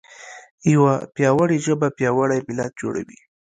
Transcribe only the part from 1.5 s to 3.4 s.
ژبه پیاوړی ملت جوړوي.